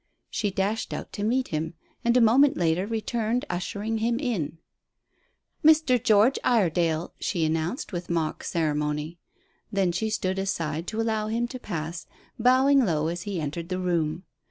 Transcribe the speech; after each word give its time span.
She 0.31 0.49
dashed 0.49 0.93
out 0.95 1.13
to 1.13 1.23
meet 1.23 1.49
him, 1.49 1.75
and, 2.03 2.17
a 2.17 2.21
moment 2.21 2.57
later, 2.57 2.87
returned 2.87 3.45
ushering 3.51 3.99
him 3.99 4.17
in. 4.19 4.57
"Mr. 5.63 6.03
George 6.03 6.39
Iredale," 6.43 7.13
she 7.19 7.45
announced, 7.45 7.93
with 7.93 8.09
mock 8.09 8.43
ceremony. 8.43 9.19
Then 9.71 9.91
she 9.91 10.09
stood 10.09 10.39
aside 10.39 10.87
to 10.87 10.99
allow 10.99 11.27
him 11.27 11.47
to 11.49 11.59
pass, 11.59 12.07
bowing 12.39 12.83
low 12.83 13.09
as 13.09 13.21
he 13.29 13.39
entered 13.39 13.69
the 13.69 13.77
room. 13.77 14.23